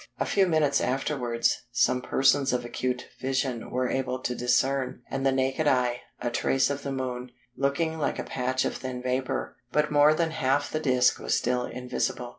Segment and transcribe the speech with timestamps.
[0.19, 5.31] A few minutes afterwards, some persons of acute vision were able to discern, with the
[5.31, 9.91] naked eye, a trace of the Moon, looking like a patch of thin vapour, but
[9.91, 12.29] more than half the disc was still invisible.